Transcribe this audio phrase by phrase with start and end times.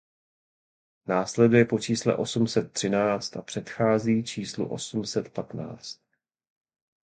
[1.07, 5.99] Následuje po čísle osm set třináct a předchází číslu osm set patnáct.